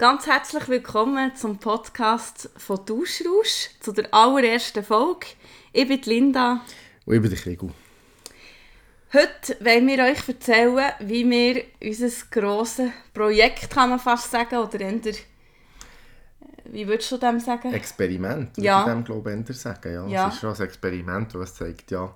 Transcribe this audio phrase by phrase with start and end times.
[0.00, 5.26] Ganz herzlich willkommen zum Podcast von Duschrausch, zu der allerersten Folge.
[5.74, 6.62] Ich bin Linda.
[7.04, 7.68] Und ich bin Krigu.
[9.12, 14.80] Heute wollen wir euch erzählen, wie wir unser grosses Projekt, kann man fast sagen, oder
[14.80, 15.12] eher,
[16.64, 17.74] wie würdest du dem sagen?
[17.74, 18.80] Experiment, würde Ja.
[18.80, 19.92] ich dem glaube ich eher sagen.
[19.92, 20.06] Ja.
[20.06, 20.28] Ja.
[20.28, 22.10] Es ist schon ein Experiment, das zeigt, ja,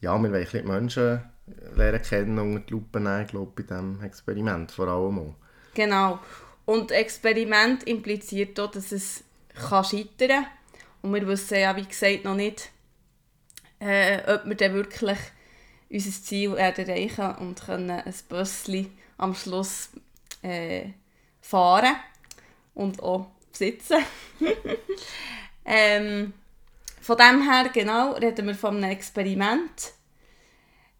[0.00, 1.20] ja, wir wollen ein bisschen die Menschen
[1.74, 5.34] lernen kennen und unter die Lupe nehmen, glaube ich, bei diesem Experiment vor allem auch.
[5.74, 6.20] Genau.
[6.66, 9.24] Und Experiment impliziert auch, dass es
[9.68, 10.46] kann scheitern kann.
[11.02, 12.70] Und wir wissen ja, wie gesagt, noch nicht,
[13.78, 15.18] äh, ob wir dann wirklich
[15.90, 19.90] unser Ziel erreichen und können ein Bössli am Schluss
[20.42, 20.88] äh,
[21.40, 21.96] fahren
[22.74, 23.98] und auch besitzen.
[25.64, 26.32] ähm,
[27.00, 29.92] von dem her genau reden wir von einem Experiment.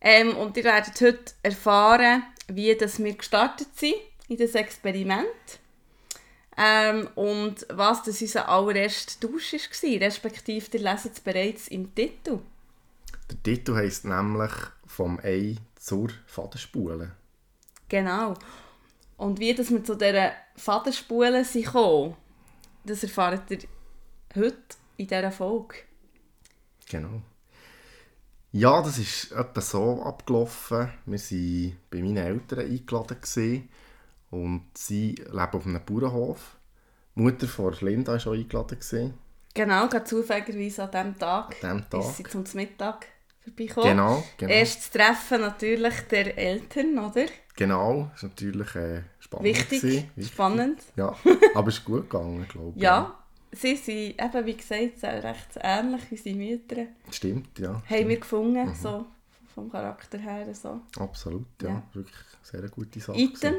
[0.00, 3.94] Ähm, und ihr werdet heute erfahren, wie das wir gestartet sind
[4.28, 5.60] in das Experiment.
[6.56, 12.39] Ähm, und was das unser allererster Tausch war, respektive ihr leset es bereits im Titel.
[13.30, 14.52] Der Titel heisst nämlich
[14.86, 17.12] «Vom Ei zur Fadenspule».
[17.89, 18.34] Genau.
[19.17, 22.17] Und wie dass wir zu dieser Fadenspule sind gekommen,
[22.84, 23.61] das erfahrt ihr
[24.34, 25.77] heute in dieser Folge.
[26.89, 27.22] Genau.
[28.52, 30.89] Ja, das ist etwa so abgelaufen.
[31.06, 33.69] Wir waren bei meinen Eltern eingeladen gewesen,
[34.34, 36.56] und sie leben auf einem Bauernhof.
[37.14, 38.78] Die Mutter von Linda war auch eingeladen.
[38.78, 39.14] Gewesen.
[39.54, 42.32] Genau, gerade zufälligerweise an diesem Tag, An diesem ist sie Tag.
[42.32, 43.06] zum Mittag
[43.44, 43.90] vorbeigekommen.
[43.90, 44.52] Genau, genau.
[44.52, 47.27] Erstes Treffen natürlich der Eltern, oder?
[47.55, 49.44] Genau, das war natürlich äh, spannend.
[49.44, 50.10] Wichtig, gewesen.
[50.16, 50.34] Wichtig.
[50.34, 50.82] spannend.
[50.96, 51.16] Ja,
[51.55, 52.82] aber es ist gut gegangen, glaube ich.
[52.82, 53.16] Ja,
[53.52, 56.86] sie sind eben, wie gesagt, sehr recht ähnlich, unsere Mütter.
[57.12, 57.80] Stimmt, ja.
[57.88, 59.06] Haben wir gefunden, so
[59.55, 60.52] vom Charakter her.
[60.52, 60.80] So.
[60.98, 61.68] Absolut, ja.
[61.68, 61.82] Ja.
[61.92, 63.16] Wirklich sehr eine gute Sache.
[63.16, 63.55] Item,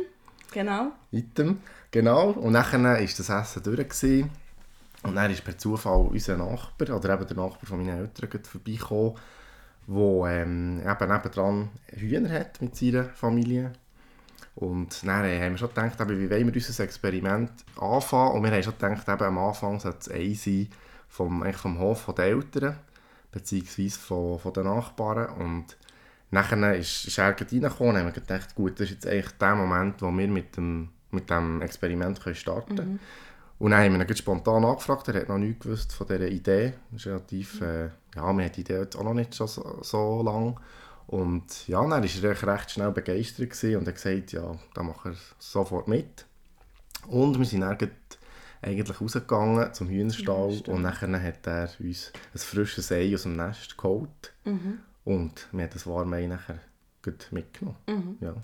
[0.56, 0.92] genau.
[1.12, 1.60] Item,
[1.92, 2.32] genau.
[2.32, 4.26] Und dann war das Essen durch.
[5.04, 9.14] Und dann ist per Zufall unser Nachbar, oder eben der Nachbar von meinen Eltern, vorbeigekommen,
[9.88, 13.74] der ähm, eben nebendran Hühner hat mit seiner Familie.
[14.56, 18.32] Und dann äh, haben wir schon gedacht, eben, wie wollen wir unser Experiment anfangen.
[18.32, 20.70] Und wir haben schon gedacht, eben, am Anfang sollte es ein sein
[21.08, 22.80] vom, vom Hof der Eltern,
[23.32, 25.30] beziehungsweise von, von den Nachbarn.
[25.36, 25.78] Und
[26.36, 29.56] nachher ist, ist er gerade reingekommen und haben gedacht, gut, das ist jetzt eigentlich der
[29.56, 33.00] Moment, wo wir mit dem, mit dem Experiment können starten können.
[33.58, 36.74] Und dann haben wir ihn spontan angefragt, er hat noch nichts gewusst von dieser Idee.
[36.92, 40.22] Das ist relativ, äh, ja, wir haben die Idee jetzt auch noch nicht so, so
[40.24, 40.56] lange.
[41.08, 45.20] Und ja, dann war er recht schnell begeistert und hat gesagt, ja, da mache ich
[45.40, 46.26] sofort mit.
[47.08, 47.78] Und wir sind dann
[48.62, 53.78] eigentlich rausgegangen zum Hühnerstall und nachher hat er uns ein frisches Ei aus dem Nest
[53.78, 54.34] geholt.
[55.06, 56.60] Und wir haben das warme Ei nachher
[57.02, 58.18] gerade mitgenommen.
[58.20, 58.36] Ja.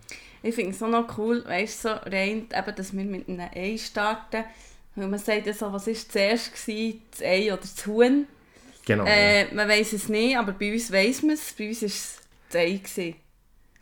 [0.43, 3.77] Ich finde es auch noch cool, weißt so rein, eben, dass wir mit einem Ei
[3.77, 4.43] starten.
[4.95, 8.27] Weil man sagt ja so, was war zuerst, gewesen, das Ei oder das Huhn?
[8.85, 9.05] Genau.
[9.05, 9.11] ja.
[9.11, 11.53] Äh, man weiß es nicht, aber bei uns weiss man es.
[11.53, 12.17] Bei uns war es
[12.49, 12.77] das Ei.
[12.77, 13.15] Gewesen.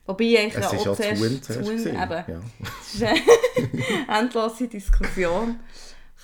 [0.06, 1.57] Wobei eigentlich Es ja auch auch das zuerst Huhn das.
[1.57, 1.89] Huhn, gewesen.
[1.89, 1.97] eben.
[2.00, 2.41] Ja.
[2.59, 5.59] Das ist eine endlose Diskussion.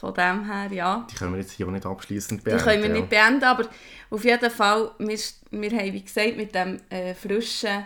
[0.05, 1.07] Von dem her, ja.
[1.09, 2.63] Die können wir jetzt hier auch nicht abschließend Die beenden.
[2.63, 2.95] können wir ja.
[2.95, 3.67] nicht beenden, aber
[4.09, 5.17] auf jeden Fall, wir,
[5.51, 7.85] wir haben, wie gesagt, mit dem äh, frischen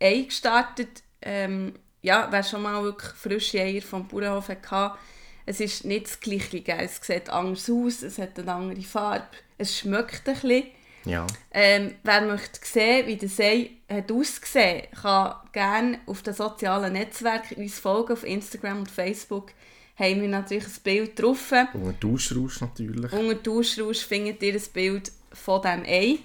[0.00, 1.02] Ei gestartet.
[1.22, 4.96] Ähm, ja, wer schon mal wirklich frische Eier vom Bauernhof hatte,
[5.44, 6.62] es ist nicht das Gleiche.
[6.66, 9.26] Es sieht anders aus, es hat eine andere Farbe,
[9.58, 10.64] es schmeckt ein bisschen.
[11.04, 16.92] Ja, Ähm, wer möchte sehen, wie das Ei hat ausgesehen kann gerne auf den sozialen
[16.92, 19.52] Netzwerken uns folgen, auf Instagram und Facebook.
[20.00, 21.52] Haben wir natürlich ein Bild drauf.
[21.74, 23.12] und ein Duschrausch natürlich.
[23.12, 26.18] Unter Duschrausch findet ihr ein Bild von diesem Ei.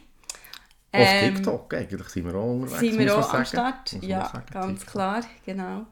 [0.92, 3.46] Auf Ähm, TikTok eigentlich sind wir auch unterwegs, Sind wir auch am.
[3.46, 3.92] Start?
[4.02, 4.92] Ja, sagen, ganz TikTok.
[4.94, 5.86] klar, genau.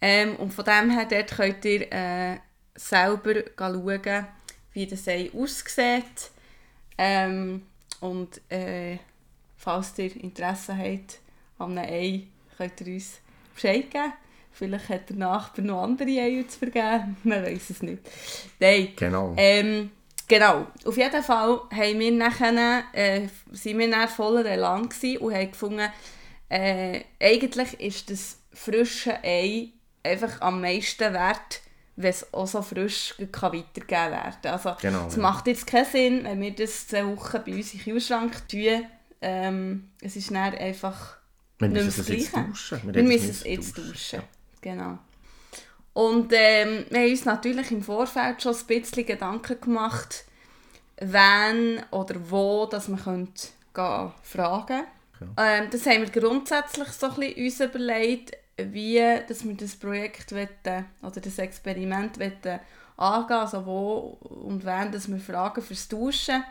[0.00, 2.38] Ähm, und von dem her dort könnt ihr äh,
[2.74, 4.26] selber schauen,
[4.72, 6.30] wie das Ei aussieht.
[6.96, 7.62] Ähm,
[8.00, 8.98] und äh,
[9.56, 11.20] falls ihr Interesse habt
[11.58, 12.26] an einem Ei,
[12.56, 13.20] könnt ihr uns
[13.54, 14.12] Bescheid geben.
[14.58, 17.16] Vielleicht hat der Nachbar noch andere Eier zu vergeben.
[17.22, 18.02] Man weiß es nicht.
[18.58, 18.88] Nein.
[18.96, 19.34] Genau.
[19.36, 19.90] Ähm,
[20.26, 20.66] genau.
[20.84, 24.88] Auf jeden Fall haben wir nachher, äh, sind wir dann voller Elan
[25.20, 25.88] und haben gefunden,
[26.48, 29.68] äh, eigentlich ist das frische Ei
[30.02, 31.60] einfach am meisten wert,
[31.94, 34.52] wenn es auch so frisch kann weitergegeben werden kann.
[34.52, 35.22] Also, Genau, es ja.
[35.22, 38.86] macht jetzt keinen Sinn, wenn wir das zwei Wochen bei uns den Kühlschrank tun.
[39.20, 41.18] Ähm, es ist dann einfach
[41.58, 42.94] wir müssen das jetzt tauschen.
[42.94, 43.90] wir müssen es jetzt tauschen.
[43.90, 44.22] tauschen.
[44.60, 44.98] Genau.
[45.92, 50.24] Und ähm, wir haben uns natürlich im Vorfeld schon ein bisschen Gedanken gemacht,
[51.00, 54.84] wann oder wo dass wir könnte gehen, fragen
[55.20, 55.58] Ja.
[55.58, 60.32] ähm, Das haben wir grundsätzlich so ein bisschen uns überlegt, wie dass wir das Projekt
[60.32, 62.60] wollen, oder das Experiment wollen,
[62.96, 66.44] angehen, also wo und wann dass wir fragen fürs Duschen.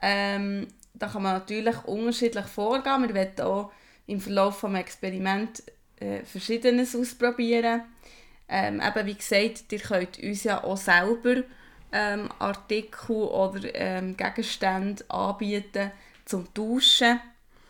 [0.00, 3.02] Ähm, da kann man natürlich unterschiedlich vorgehen.
[3.02, 3.72] Wir wollen auch
[4.06, 5.62] im Verlauf des Experiments
[6.02, 7.82] äh, Verschiedenes ausprobieren.
[8.48, 11.42] Ähm, eben wie gesagt, ihr könnt uns ja auch selber
[11.92, 15.92] ähm, Artikel oder ähm, Gegenstände anbieten
[16.24, 17.20] zum Tauschen.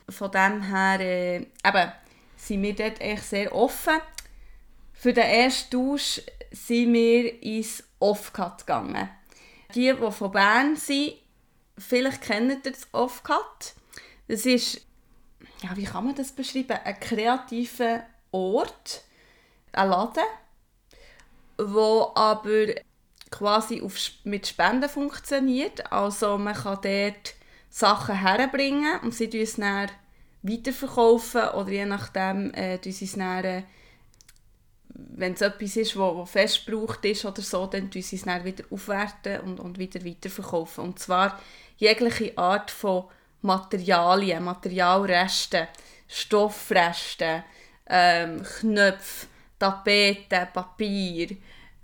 [0.09, 1.93] Von dem her äh, eben,
[2.37, 4.01] sind wir dort echt sehr offen.
[4.93, 6.21] Für den ersten Tausch
[6.51, 9.09] sind wir ins Offcut gegangen.
[9.75, 11.15] Die, die von Bern sind,
[11.79, 13.75] vielleicht kennen ihr das Offcut.
[14.29, 14.81] Das ist,
[15.63, 16.79] ja, wie kann man das beschreiben?
[16.85, 19.03] Ein kreativer Ort,
[19.73, 20.25] ein Laden,
[21.59, 22.67] wo aber
[23.31, 25.93] quasi auf, mit Spenden funktioniert.
[25.93, 27.35] Also man kann dort
[27.71, 29.91] Sachen herbringen und sie es dann
[30.43, 33.63] weiterverkaufen oder je nachdem äh, sie es dann, äh,
[34.89, 38.23] wenn es etwas ist, wo, wo fest gebraucht ist oder so, dann tun sie es
[38.23, 40.85] dann wieder aufwerten und, und wieder weiterverkaufen.
[40.85, 41.41] Und zwar
[41.79, 43.05] jegliche Art von
[43.41, 45.67] Materialien, Materialresten,
[46.09, 47.43] Stoffresten,
[47.93, 49.27] ähm, Knöpfe,
[49.59, 51.37] Tapeten, Papier.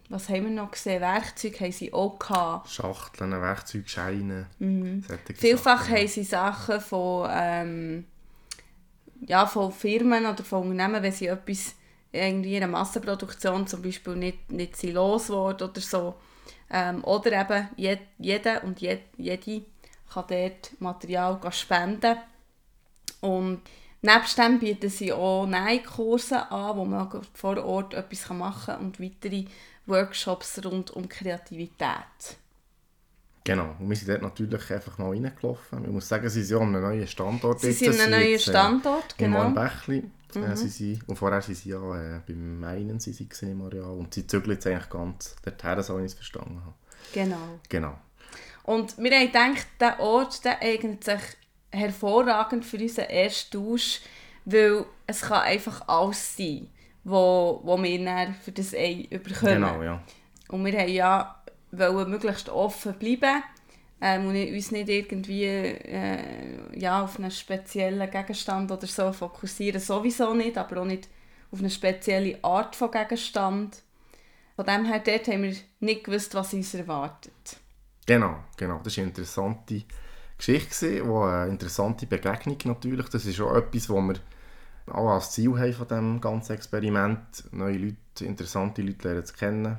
[0.09, 1.03] Was haben wir noch gesehen?
[1.03, 2.71] Werkzeuge haben sie auch gehabt.
[2.71, 4.47] Schachteln, Werkzeugscheine.
[4.59, 5.05] Mhm.
[5.35, 5.97] Vielfach Sachen.
[5.97, 8.07] haben sie Sachen von, ähm,
[9.21, 11.75] ja, von Firmen oder von Unternehmen, wenn sie etwas
[12.11, 16.15] irgendwie in einer Massenproduktion zum Beispiel nicht, nicht sie losworden oder so.
[16.71, 19.63] Ähm, oder eben jed, jeder und jed, jede
[20.11, 22.17] kann dort Material spenden.
[23.21, 23.61] Und
[24.03, 29.01] nebst dem bieten sie auch Nähkurse an, wo man vor Ort etwas machen kann und
[29.01, 29.45] weitere
[29.87, 32.37] Workshops rund um Kreativität.
[33.45, 35.83] Genau, und wir sind dort natürlich einfach mal reingelaufen.
[35.83, 37.61] Ich muss sagen, sie sind ja an einem neuen Standort.
[37.61, 39.47] Sie sind an einem neuen Standort, äh, genau.
[39.47, 40.05] In Warnbächli.
[40.35, 40.45] Äh, mhm.
[40.45, 43.97] Äh, sie sind, und vorher waren sie ja äh, beim Meinen sie waren im Areal.
[43.97, 46.75] Und sie zügeln jetzt eigentlich ganz dorthin, so wie ich es verstanden habe.
[47.15, 47.59] Genau.
[47.71, 47.99] Genau.
[48.65, 51.21] Und wir haben gedacht, der Ort der eignet sich
[51.71, 54.01] hervorragend für unseren ersten Tausch,
[54.45, 56.69] weil es kann einfach alles sein,
[57.05, 59.55] wo, wo wir dann für das Ei überkommen.
[59.55, 60.03] Genau, ja.
[60.49, 63.43] Und wir haben ja wollen möglichst offen bleiben
[64.01, 70.35] ähm, und uns nicht irgendwie äh, ja, auf einen speziellen Gegenstand oder so fokussieren, sowieso
[70.35, 71.09] nicht, aber auch nicht
[71.51, 73.83] auf eine spezielle Art von Gegenstand.
[74.57, 77.59] Von dem her dort haben wir nicht gewusst, was uns erwartet.
[78.07, 78.81] Genau, genau.
[78.83, 79.83] Das war eine interessante
[80.39, 83.09] Geschichte, wo eine interessante Begegnung natürlich.
[83.09, 87.77] Das ist auch etwas, was wir auch als Ziel haben von diesem ganzen Experiment, neue
[87.77, 89.79] Leute, interessante Leute lernen zu kennen.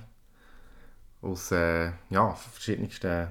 [1.21, 3.29] Aus äh, ja, verschiedensten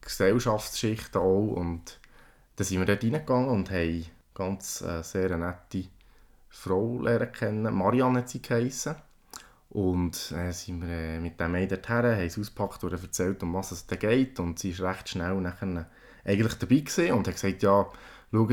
[0.00, 1.54] Gesellschaftsschichten auch.
[1.54, 2.00] Und
[2.56, 5.88] dann sind wir dort reingegangen und haben ganz äh, sehr nette
[6.48, 7.74] Frau lernen kennen.
[7.74, 8.96] Marianne hat sie geheissen.
[9.70, 13.42] Und dann äh, sind wir äh, mit dem Mädchen dorthin, haben es ausgepackt und erzählt,
[13.42, 14.38] um was es da geht.
[14.38, 15.86] Und sie war recht schnell nachher
[16.24, 17.86] eigentlich dabei gewesen und hat gesagt, ja,
[18.32, 18.50] schaut,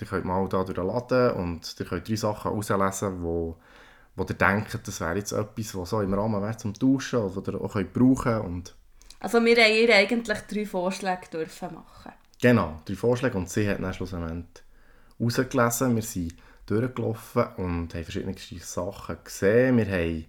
[0.00, 3.56] ihr könnt mal da durch den Laden und ihr könnt drei Sachen auslesen, wo,
[4.16, 7.52] wo ihr denkt, das wäre jetzt etwas, was so im Rahmen wäre zum Tauschen oder
[7.52, 8.74] ihr auch könnt brauchen und
[9.20, 12.12] Also wir haben ihr eigentlich drei Vorschläge dürfen machen.
[12.40, 14.64] Genau, drei Vorschläge und sie hat dann schlussendlich
[15.20, 15.96] rausgelesen.
[15.96, 16.34] Wir sind
[16.66, 19.76] durchgelaufen und haben verschiedene Sachen gesehen.
[19.76, 20.26] Wir haben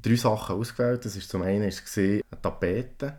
[0.00, 1.04] drei Sachen ausgewählt.
[1.04, 3.14] Das ist zum einen es eine Tapete,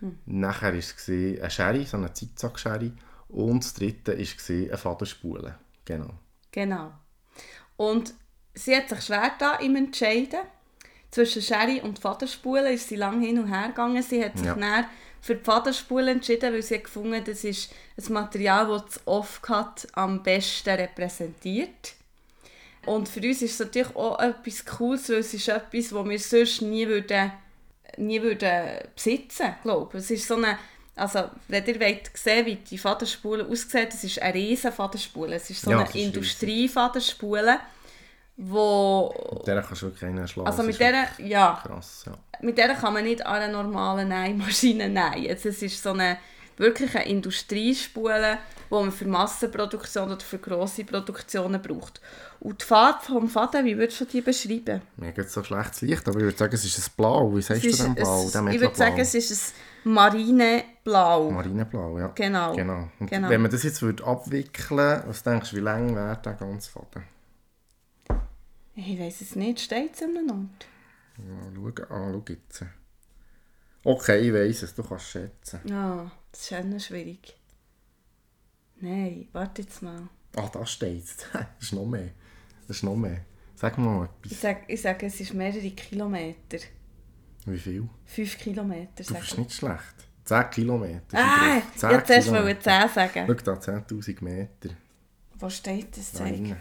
[0.00, 0.18] hm.
[0.26, 2.92] nachher war es eine Sherry, so eine Zickzack-Sherry
[3.28, 5.54] und das dritte war eine Fadenspule.
[5.84, 6.10] Genau.
[6.50, 6.92] Genau.
[7.76, 8.14] Und
[8.54, 10.40] sie hat sich schwer da im Entscheiden.
[11.10, 14.02] Zwischen Sherry und Fadenspule ist sie lange hin und her gegangen.
[14.02, 14.54] Sie hat sich ja.
[14.54, 14.86] dann
[15.20, 19.88] für die Fadenspule entschieden, weil sie hat gefunden, das ist ein Material, das das Off-Cut
[19.92, 21.94] am besten repräsentiert.
[22.86, 26.18] Und für uns ist es natürlich auch etwas Cooles, weil es ist etwas, das wir
[26.18, 27.32] sonst nie, würden,
[28.00, 29.98] nie würden besitzen würden.
[29.98, 30.58] Es ist so eine,
[30.96, 35.36] also wenn ihr wollt sehen wie die Fadenspule aussieht, es ist eine riesige Fadenspule.
[35.36, 37.58] Es ist so ja, eine Industriefadenspule,
[38.36, 39.14] wo...
[39.34, 40.48] Mit der kannst du wirklich einen schlagen.
[40.48, 42.16] Also mit der, ja, krass, ja.
[42.40, 45.26] Mit der kann man nicht an einer normalen Nähmaschine nähen.
[45.26, 46.18] Es ist so eine
[46.60, 48.38] wirklich eine Industriespule,
[48.70, 52.00] die man für Massenproduktion oder für grosse Produktionen braucht.
[52.38, 54.80] Und die Farbe vom Faden, wie würdest du die beschreiben?
[54.96, 57.34] Mir geht so schlechtes Licht, aber ich würde sagen, es ist ein Blau.
[57.34, 58.30] Wie sagst du denn Blau?
[58.32, 61.30] Ein, ich würde sagen, es ist ein Marineblau.
[61.30, 62.08] Marineblau, ja.
[62.14, 62.54] Genau.
[62.54, 62.88] genau.
[63.00, 63.28] Und genau.
[63.28, 66.70] wenn man das jetzt würde abwickeln würde, was denkst du, wie lang wäre der ganze
[66.70, 67.02] Faden?
[68.74, 69.60] Ich weiß es nicht.
[69.60, 70.66] Steht es an einem Ort?
[71.18, 72.64] Ja, schau, ah, schau jetzt.
[73.82, 75.60] Okay, ich weiß es, du kannst schätzen.
[75.64, 77.36] Ja, das ist auch schwierig.
[78.80, 80.08] Nein, warte jetzt mal.
[80.36, 81.16] Ah, da steht es.
[81.32, 82.10] Das ist noch mehr.
[82.66, 83.20] Das ist noch mehr.
[83.56, 84.40] Sag mal Ich etwas.
[84.40, 86.58] sage, ich sage, es ist mehrere Kilometer.
[87.46, 87.88] Wie viel?
[88.06, 89.38] Fünf Kilometer, Du bist ich.
[89.38, 89.94] nicht schlecht.
[90.24, 91.18] 10 Kilometer.
[91.18, 92.60] Ah, ich Zehn wollte zuerst Kilometer.
[92.62, 93.26] 10 sagen.
[93.26, 94.68] Schau da, 10'000 Meter.
[95.38, 96.12] Wo steht das?
[96.12, 96.32] Da Zeig?
[96.32, 96.56] rein.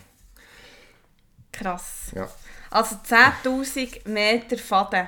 [1.51, 2.11] Krass.
[2.15, 2.29] Ja.
[2.71, 5.07] Also 10'000 Meter Faden.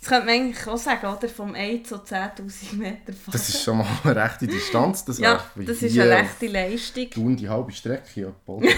[0.00, 1.28] Das könnte man eigentlich auch sagen, oder?
[1.28, 3.32] Vom 1 zu 10'000 Meter Faden.
[3.32, 5.04] Das ist schon mal eine rechte Distanz.
[5.04, 7.10] Das ja, das ist eine rechte Leistung.
[7.10, 8.70] Thun die halbe Strecke etwa, ja.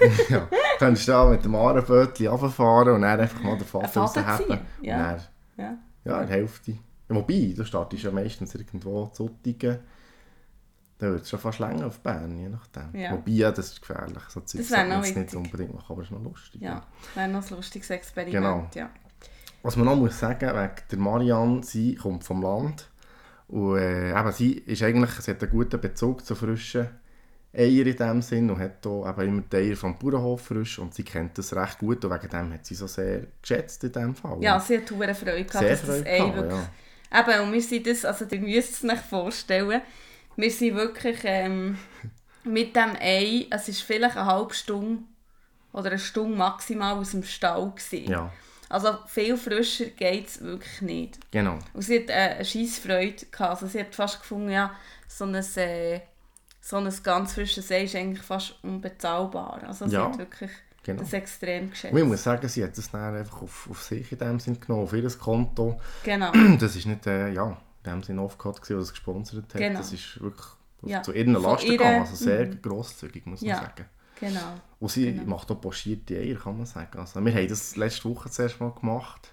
[0.50, 4.94] Du könntest da mit dem Ahrenbötchen runterfahren und dann einfach mal den Faden ziehen, ja.
[5.12, 5.20] Und dann,
[5.56, 5.76] Ja.
[6.04, 6.70] ja, in der Hälfte.
[6.72, 9.80] Ja, wobei, du startest ja meistens irgendwo zu Uttingen.
[10.98, 12.94] Dann wird es schon fast länger auf Bern, je nachdem.
[12.98, 13.12] Ja.
[13.12, 14.22] Wobei, ja, das ist gefährlich.
[14.28, 15.36] So Das wäre noch jetzt nicht wichtig.
[15.38, 16.60] unbedingt machen, aber es ist noch lustig.
[16.60, 16.82] Ja,
[17.14, 18.34] wäre noch ein lustiges Experiment.
[18.34, 18.66] Genau.
[18.74, 18.90] Ja.
[19.62, 22.88] Was man noch muss sagen, wegen der Marianne, sie kommt vom Land.
[23.48, 26.88] Und äh, eben, sie, ist eigentlich, sie hat einen guten Bezug zu frischen
[27.52, 30.94] Eiern in dem Sinn und hat hier eben immer die Eier vom Bauernhof frisch und
[30.94, 34.14] sie kennt das recht gut und wegen dem hat sie so sehr geschätzt in dem
[34.14, 34.38] Fall.
[34.40, 36.60] ja, sie hat hohe Freude gehabt, Sehr dass das Freude Ei gehabt, wirklich...
[37.12, 37.20] ja.
[37.20, 39.82] Eben, und wir sind das, also ihr müsst es euch vorstellen,
[40.36, 41.76] wir sind wirklich ähm,
[42.44, 45.02] mit dem Ei, es war vielleicht eine halbe Stunde
[45.72, 47.72] oder eine Stunde maximal aus dem Stall.
[47.74, 48.08] Gewesen.
[48.08, 48.32] ja,
[48.70, 51.18] Also viel frischer geht es wirklich nicht.
[51.30, 51.58] genau.
[51.74, 53.50] Und sie hat äh, eine scheisse Freude gehabt.
[53.50, 54.72] Also sie hat fast gefunden, ja,
[55.08, 56.00] so ein, äh,
[56.62, 59.62] so ein ganz frisches Ei ist eigentlich fast unbezahlbar.
[59.66, 60.50] Also sie Ja, hat wirklich
[60.84, 61.00] genau.
[61.02, 61.92] das extrem geschätzt.
[61.92, 64.60] Und ich muss sagen, sie hat das dann einfach auf, auf sich in dem Sinn
[64.60, 65.80] genommen, auf ihr Konto.
[66.04, 66.32] Genau.
[66.60, 67.48] Das ist nicht, äh, ja,
[67.84, 69.60] in dem Sinn Offcut der das gesponsert hat.
[69.60, 69.78] Genau.
[69.78, 70.46] Das ist wirklich
[70.82, 71.02] Ja.
[71.02, 73.56] zu ihren Lasten ihr- gegangen, also sehr grosszügig, muss Ja.
[73.56, 73.84] man sagen.
[74.20, 74.54] Genau.
[74.78, 75.24] Und sie Genau.
[75.36, 76.98] macht auch pochierte Eier, kann man sagen.
[76.98, 79.32] Also, wir haben das letzte Woche zuerst mal gemacht.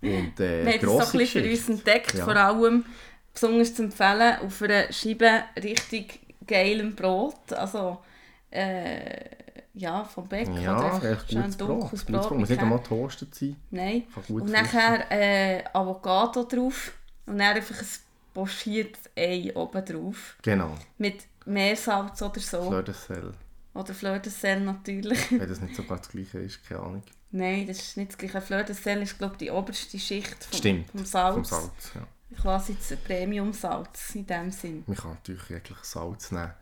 [0.00, 2.24] Und äh, Wir haben das so ein bisschen für uns entdeckt, Ja.
[2.24, 2.84] vor allem
[3.32, 7.52] besonders zu empfehlen, auf einer Scheibe richtig geilem Brot.
[7.52, 7.98] Also,
[8.50, 9.20] äh,
[9.74, 10.48] ja, vom Bäck.
[10.60, 12.28] Ja, oder echt schön gutes dunkles Brot.
[12.28, 12.38] Brot.
[12.38, 13.56] Muss nicht einmal toastet sein.
[13.70, 14.04] Nein.
[14.28, 16.92] Und nachher äh, Avocado drauf
[17.26, 17.86] und dann einfach ein
[18.34, 20.36] pochiertes Ei oben drauf.
[20.42, 22.62] Genau, Mit Meersalz oder so.
[22.68, 23.32] Fleur de Sel.
[23.78, 25.30] Oder Fleur de Sel natürlich.
[25.30, 27.02] Wenn das nicht sogar das gleiche ist, keine Ahnung.
[27.30, 28.40] Nein, das ist nicht das gleiche.
[28.40, 31.34] Fleur de Sel ist glaube ich die oberste Schicht vom, Stimmt, vom Salz.
[31.34, 32.36] Vom Salz, ja.
[32.42, 34.82] Quasi das Premium-Salz in dem Sinn.
[34.86, 36.52] Man kann natürlich jeglich Salz nehmen.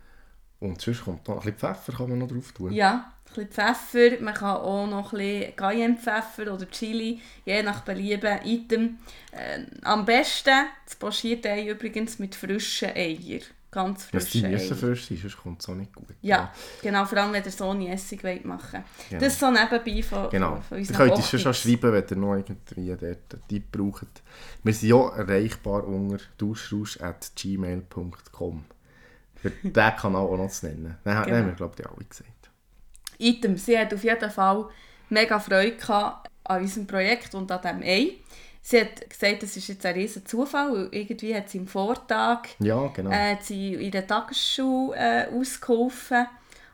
[0.60, 2.72] Und sonst kommt noch ein bisschen Pfeffer kann man noch drauf tun.
[2.72, 7.80] Ja, ein bisschen Pfeffer, man kann auch noch ein bisschen Cayennepfeffer oder Chili, je nach
[7.80, 8.98] Belieben, Item.
[9.32, 13.42] Äh, am besten das pochierte Ei übrigens mit frischen Eiern.
[13.70, 14.78] Ganz Dass die frischen müssen Eiern.
[14.78, 16.06] frisch sein, sonst kommt es auch nicht gut.
[16.22, 19.20] Ja, genau, vor allem wenn ihr so ohne Essig wollt machen Genau.
[19.20, 20.56] Das ist so nebenbei von, Genau.
[20.56, 24.22] von, Ihr unseren könnt uns schon, schreiben, wenn ihr noch irgendwie dort einen Tipp braucht.
[24.62, 28.64] Wir sind ja erreichbar unter duschrausch.gmail.com.
[29.34, 30.96] Für diesen Kanal auch noch zu nennen.
[31.04, 31.36] Den Genau.
[31.36, 32.30] haben wir, glaube ich, alle gesagt.
[33.18, 34.66] Item, sie hat auf jeden Fall
[35.08, 38.12] mega Freude gehabt an unserem Projekt und an diesem Ei.
[38.68, 42.48] Sie hat gesagt, das ist jetzt ein riesen Zufall, weil irgendwie hat sie am Vortag
[42.58, 43.12] Ja, genau.
[43.12, 46.26] äh, hat sie in der Tagesschule äh, ausgeholfen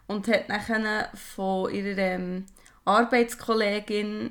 [0.07, 2.47] und hat nachher von ihrer ähm,
[2.87, 4.31] Arbeitskollegin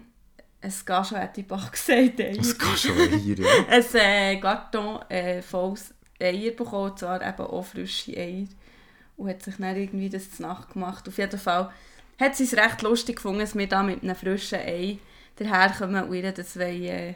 [0.59, 2.35] ein Gage hätte ich bald gesagt, Eier.
[2.35, 3.47] Das geht schon hier, ja.
[3.69, 8.47] ein äh, Karton äh, volles Eier bekommen, zwar eben auch frische Eier.
[9.17, 11.07] Und hat sich dann irgendwie das zu Nacht gemacht.
[11.07, 11.71] Auf jeden Fall
[12.19, 14.97] hat sie es recht lustig gefunden, dass wir da mit einem frischen Ei
[15.35, 17.13] daherkommen und ihr das wollen, äh,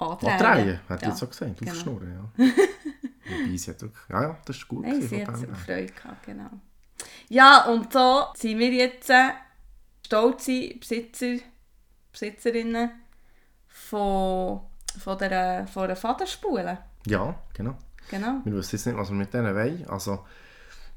[0.00, 0.32] andrehen.
[0.40, 1.08] Andrehen, hat Ja.
[1.08, 1.58] jetzt so gesagt.
[1.58, 1.70] genau.
[1.72, 2.44] Aufschnurren, ja.
[2.46, 4.08] Wobei sie hat wirklich...
[4.08, 4.84] Ja, ja, das ist gut.
[4.86, 5.54] Nein, sie hat her.
[5.54, 6.50] Freude gehabt, genau.
[7.28, 9.10] Ja, und so sind wir jetzt
[10.04, 11.36] stolze Besitzer,
[12.12, 12.90] Besitzerinnen
[13.68, 14.60] von,
[14.98, 16.78] von, der, von einer Fadenspule.
[17.06, 17.76] Ja, genau.
[18.10, 18.40] Genau.
[18.44, 19.86] Wir wissen jetzt nicht, was wir mit denen wollen.
[19.88, 20.26] Also,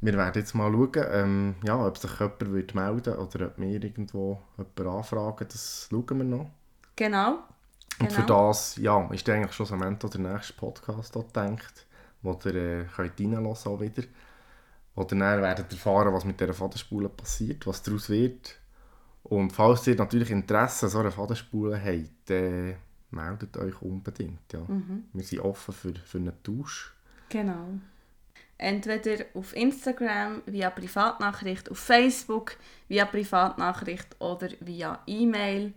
[0.02, 3.68] wir werden jetzt mal schauen, ähm, ja, ob sich jemand wird melden oder ob wir
[3.84, 5.48] irgendwo jemanden anfragen.
[5.48, 6.50] Das schauen wir noch.
[6.96, 7.40] Genau.
[8.00, 8.48] Und für Genau.
[8.48, 11.86] das ja, ist eigentlich schon Ende der nächste Podcast gedacht,
[12.22, 14.04] wo ihr äh, könnt reinhören auch wieder.
[14.96, 18.58] Wo ihr dann werdet erfahren, was mit dieser Fadenspule passiert, was daraus wird.
[19.24, 22.76] Und falls ihr natürlich Interesse an so einer Fadenspule habt, dann
[23.12, 24.52] meldet euch unbedingt.
[24.52, 24.60] Ja.
[24.68, 25.06] Mhm.
[25.14, 26.94] Wir sind offen für, für einen Tausch.
[27.30, 27.68] Genau.
[28.58, 32.56] Entweder auf Instagram, via Privatnachricht, auf Facebook,
[32.88, 35.74] via Privatnachricht oder via E-Mail.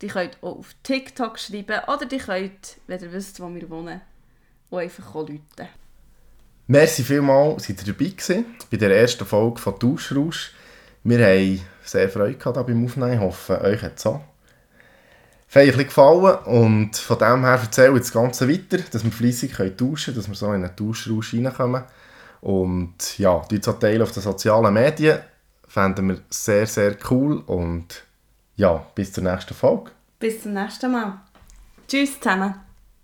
[0.00, 4.00] Die könnt auch auf TikTok schreiben oder die könnt, wenn ihr wisst, wo wir wohnen,
[4.70, 5.40] auch einfach rufen.
[6.66, 10.52] Merci vielmals, seid ihr dabei gewesen, bei der ersten Folge von Tauschrausch.
[11.04, 13.12] Wir haben sehr Freude gehabt beim Aufnehmen.
[13.12, 14.22] Ich hoffe, euch hat es auch
[15.54, 19.76] bisschen gefallen und von dem her erzähle ich das Ganze weiter, dass wir fleissig tauschen
[19.76, 21.84] können, dass wir so in einen Tauschrausch reinkommen.
[22.40, 25.20] Und ja, die zu teilen auf den sozialen Medien
[25.66, 28.04] fänden wir sehr, sehr cool und
[28.56, 29.90] Ja, bis zur nächsten Folge.
[30.18, 31.20] Bis zum nächsten Mal.
[31.88, 32.63] Tschüss zusammen.